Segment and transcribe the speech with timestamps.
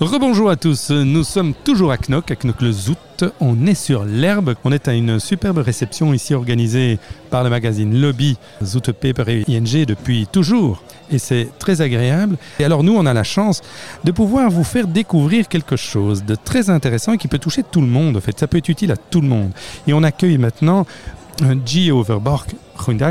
[0.00, 2.96] Rebonjour à tous, nous sommes toujours à Knock, à Knock le Zout.
[3.38, 4.54] On est sur l'herbe.
[4.64, 9.44] On est à une superbe réception ici organisée par le magazine Lobby Zout Paper et
[9.46, 10.82] ING depuis toujours.
[11.10, 12.38] Et c'est très agréable.
[12.58, 13.60] Et alors nous, on a la chance
[14.02, 17.82] de pouvoir vous faire découvrir quelque chose de très intéressant et qui peut toucher tout
[17.82, 18.16] le monde.
[18.16, 19.50] En fait, ça peut être utile à tout le monde.
[19.86, 20.86] Et on accueille maintenant
[21.64, 21.90] G.
[21.90, 22.50] Overborg.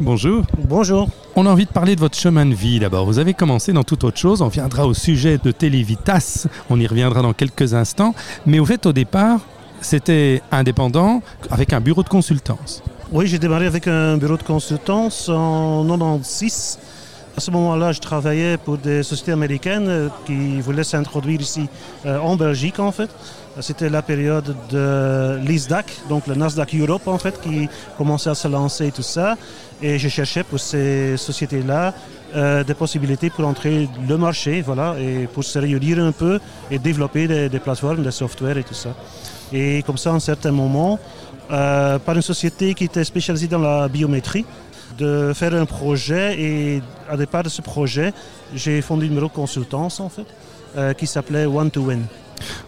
[0.00, 0.44] Bonjour.
[0.68, 1.08] Bonjour.
[1.36, 3.06] On a envie de parler de votre chemin de vie d'abord.
[3.06, 4.42] Vous avez commencé dans toute autre chose.
[4.42, 6.46] On viendra au sujet de Télévitas.
[6.68, 8.14] On y reviendra dans quelques instants.
[8.46, 9.40] Mais au fait, au départ,
[9.80, 12.82] c'était indépendant avec un bureau de consultance.
[13.12, 16.78] Oui, j'ai démarré avec un bureau de consultance en 96.
[17.36, 21.68] À ce moment-là, je travaillais pour des sociétés américaines euh, qui voulaient s'introduire ici
[22.04, 23.10] euh, en Belgique en fait.
[23.60, 28.48] C'était la période de l'ISDAC, donc le Nasdaq Europe en fait, qui commençait à se
[28.48, 29.36] lancer et tout ça.
[29.82, 31.94] Et je cherchais pour ces sociétés-là
[32.36, 36.38] euh, des possibilités pour entrer le marché, voilà, et pour se réunir un peu
[36.70, 38.90] et développer des, plateformes, des softwares et tout ça.
[39.52, 40.98] Et comme ça, à un certain moment,
[41.48, 44.44] par une société qui était spécialisée dans la biométrie,
[44.98, 48.12] de faire un projet et à départ de ce projet,
[48.54, 50.26] j'ai fondé une bureau de consultance en fait,
[50.76, 52.02] euh, qui s'appelait One to Win.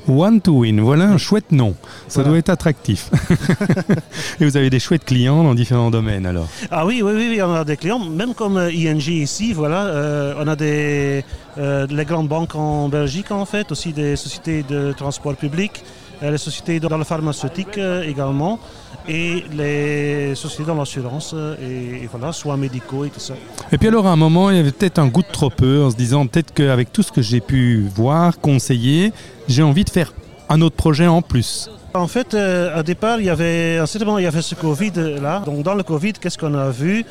[0.07, 1.75] One to Win, voilà un chouette nom.
[2.07, 2.29] Ça Voilà.
[2.29, 3.11] doit être attractif.
[4.41, 6.47] et vous avez des chouettes clients dans différents domaines alors.
[6.71, 9.87] Ah oui, oui, oui, oui, on a des clients, même comme euh, ING ici, voilà,
[9.87, 11.25] euh, on a des
[11.59, 15.85] euh, les grandes banques en Belgique en fait, aussi des sociétés de transport public,
[16.23, 18.59] euh, les sociétés dans la pharmaceutique euh, également,
[19.09, 23.35] et les sociétés dans l'assurance, et, et voilà, soins médicaux et tout ça.
[23.71, 25.83] Et puis alors à un moment, il y avait peut-être un goût de trop peu
[25.83, 29.13] en se disant peut-être qu'avec tout ce que j'ai pu voir, conseiller,
[29.49, 30.13] j'ai envie de faire
[30.49, 31.71] un autre projet en plus.
[31.95, 35.43] En fait, au départ, il y avait, à il y avait ce Covid-là.
[35.45, 37.05] Donc, dans le Covid, qu'est-ce qu'on a vu?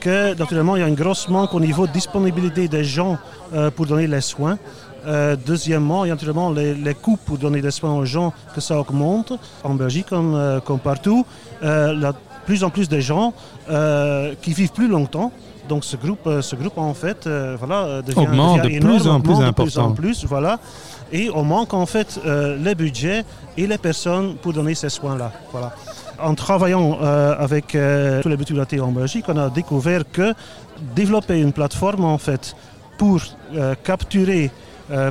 [0.00, 3.16] Que, naturellement, il y a une grosse manque au niveau de disponibilité des gens
[3.54, 4.58] euh, pour donner les soins.
[5.06, 8.32] Euh, deuxièmement, il y a naturellement les, les coûts pour donner des soins aux gens,
[8.54, 11.24] que ça augmente, en Belgique comme, euh, comme partout.
[11.62, 12.12] Euh, la
[12.46, 13.32] plus en plus de gens
[13.70, 15.32] euh, qui vivent plus longtemps.
[15.68, 18.84] Donc ce groupe, euh, ce groupe en fait, euh, voilà, euh, devient, Augmente devient de
[18.84, 19.92] plus en plus augmente de plus en important.
[19.92, 20.58] plus, voilà.
[21.10, 23.24] Et on manque en fait euh, les budgets
[23.56, 25.32] et les personnes pour donner ces soins-là.
[25.52, 25.72] Voilà.
[26.24, 30.32] En travaillant euh, avec euh, tous les mutualités en Belgique, on a découvert que
[30.96, 32.56] développer une plateforme en fait
[32.96, 33.20] pour
[33.54, 34.50] euh, capturer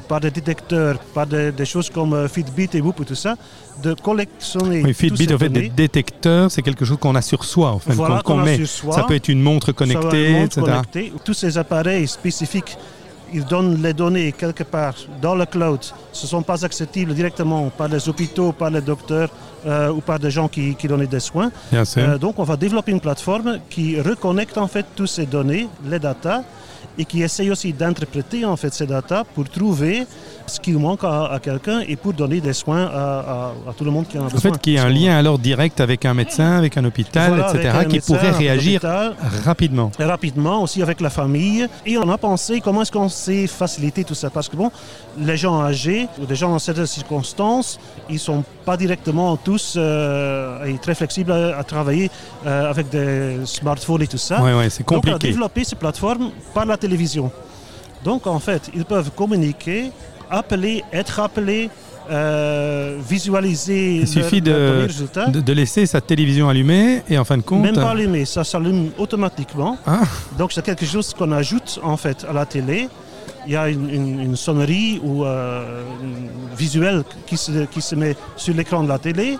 [0.07, 3.35] par des détecteurs, par des, des choses comme Fitbit et Whoop et tout ça,
[3.81, 7.43] de collectionner Oui, Fitbit, ces en fait, des détecteurs, c'est quelque chose qu'on a sur
[7.43, 8.63] soi, en Voilà, compte, qu'on met.
[8.65, 8.93] soi.
[8.93, 10.61] Ça peut être une montre connectée, etc.
[10.61, 11.13] connecté.
[11.25, 12.77] Tous ces appareils spécifiques,
[13.33, 15.79] ils donnent les données quelque part dans le cloud.
[16.11, 19.29] Ce ne sont pas accessibles directement par les hôpitaux, par les docteurs
[19.65, 21.51] euh, ou par des gens qui, qui donnent des soins.
[21.73, 25.99] Euh, donc on va développer une plateforme qui reconnecte en fait toutes ces données, les
[25.99, 26.43] datas,
[26.97, 30.05] et qui essaye aussi d'interpréter en fait ces datas pour trouver
[30.45, 33.85] ce qui manque à, à quelqu'un et pour donner des soins à, à- à tout
[33.85, 34.51] le monde qui en a En besoin.
[34.51, 37.49] fait, qu'il y ait un lien alors direct avec un médecin, avec un hôpital, Voilà,
[37.53, 38.81] etc., un qui médecin, pourrait réagir
[39.45, 39.91] rapidement.
[39.99, 41.67] Et rapidement aussi avec la famille.
[41.85, 44.29] Et on a pensé comment est-ce qu'on sait faciliter tout ça.
[44.29, 44.71] Parce que bon,
[45.17, 47.79] les gens âgés ou des gens dans certaines circonstances,
[48.09, 52.09] ils sont pas directement tous euh, et très flexibles à, à travailler
[52.45, 54.41] euh, avec des smartphones et tout ça.
[54.41, 55.27] Oui, c'est Donc on a compliqué.
[55.29, 57.25] développé ces plateformes par la télévision.
[58.07, 59.79] Donc en fait, ils peuvent communiquer,
[60.29, 61.69] appeler, être appelés,
[62.11, 64.53] euh, visualiser Il suffit de,
[64.87, 65.27] résultats.
[65.35, 67.61] de, de laisser sa télévision allumée et en fin de compte.
[67.61, 69.77] Même pas allumé, ça s'allume automatiquement.
[69.87, 70.01] Ah.
[70.37, 72.89] Donc c'est quelque chose qu'on ajoute en fait à la télé.
[73.47, 75.83] Il y a une, une- une sonnerie ou euh,
[76.53, 79.37] un visuel qui se, qui se met sur l'écran de la télé.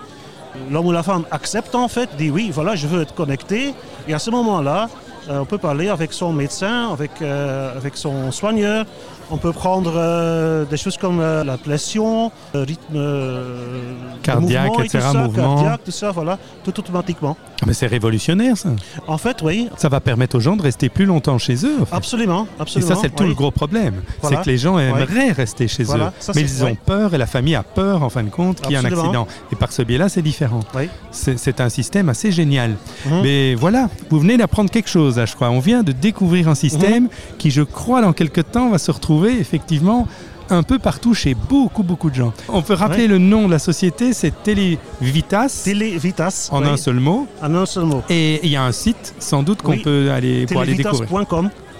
[0.70, 3.74] L'homme ou la femme accepte en fait, dit oui, voilà, je veux être connecté.
[4.08, 4.88] Et à ce moment-là, euh,
[5.28, 8.84] on peut parler avec son médecin, avec, euh, avec son soigneur.
[9.30, 13.92] On peut prendre euh, des choses comme euh, la pression, le rythme euh,
[14.22, 15.54] Cardiaque, mouvement et etc., tout ça, mouvement.
[15.56, 17.34] cardiaque, tout ça, voilà, tout automatiquement.
[17.66, 18.68] Mais c'est révolutionnaire, ça.
[19.06, 21.76] En fait, oui, Ça va permettre aux gens de rester plus longtemps chez eux.
[21.80, 21.94] en fait.
[21.96, 22.94] absolument, Et absolument.
[22.94, 23.30] ça, c'est tout oui.
[23.30, 24.02] le gros problème.
[24.20, 24.36] Voilà.
[24.36, 26.12] C'est que les gens aimeraient rester chez Voilà, eux.
[26.20, 28.72] ça, mais ils ont peur et la famille a peur, en fin de compte, qu'il
[28.72, 29.02] y ait un Absolument.
[29.04, 29.26] accident.
[29.52, 30.60] Et par ce biais-là, c'est différent.
[30.74, 30.90] Oui.
[31.10, 32.72] C'est c'est un système assez génial.
[33.06, 33.20] Mhm.
[33.22, 35.50] Mais voilà, vous venez d'apprendre quelque chose, là, je crois.
[35.50, 37.08] On vient de découvrir un système Mhm.
[37.38, 40.06] qui, je crois, dans quelques temps, va se retrouver effectivement
[40.50, 42.32] un peu partout chez beaucoup, beaucoup de gens.
[42.50, 46.48] On peut rappeler le nom de la société, c'est Télévitas, Télévitas.
[46.52, 47.26] en oui, un seul mot.
[47.42, 48.02] En un seul mot.
[48.10, 49.82] Et il y a un site, sans doute, qu'on Oui.
[49.82, 51.08] peut aller pour aller découvrir.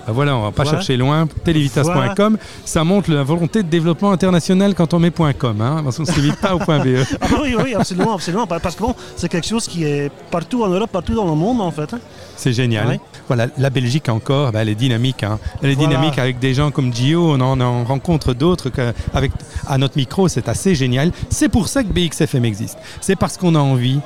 [0.06, 0.78] Ah, voilà, on va pas Voilà.
[0.78, 1.26] chercher loin.
[1.44, 6.02] Televitas.com, ça montre la volonté de développement international quand on met .com, hein, parce qu'on
[6.02, 6.64] ne se limite pas au .be.
[7.20, 8.46] Ah oui, oui, absolument, absolument.
[8.46, 11.60] Parce que bon, c'est quelque chose qui est partout en Europe, partout dans le monde
[11.60, 11.92] en fait.
[11.94, 12.00] hein.
[12.36, 12.88] C'est génial.
[12.88, 13.00] Ouais.
[13.28, 15.22] Voilà, la Belgique encore, ben, elle est dynamique.
[15.22, 15.38] hein.
[15.62, 15.90] Elle est Voilà.
[15.94, 18.70] dynamique avec des gens comme Gio, on en, en rencontre d'autres
[19.14, 19.32] avec
[19.66, 21.12] à notre micro, c'est assez génial.
[21.30, 22.76] C'est pour ça que BXFM existe.
[23.00, 24.00] C'est parce qu'on a envie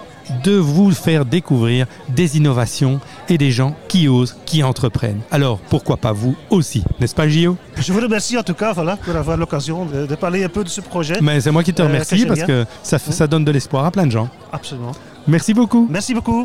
[0.45, 5.21] de vous faire découvrir des innovations et des gens qui osent, qui entreprennent.
[5.31, 7.57] Alors, pourquoi pas vous aussi, n'est-ce pas Gio?
[7.77, 10.65] Je vous remercie en tout cas voilà, pour avoir l'occasion de, de parler un peu
[10.65, 11.19] de ce projet.
[11.21, 13.91] Mais c'est moi qui te Euh, remercie parce que ça, ça donne de l'espoir à
[13.91, 14.29] plein de gens.
[14.53, 14.93] Absolument.
[15.27, 15.87] Merci beaucoup.
[15.91, 16.33] Merci beaucoup.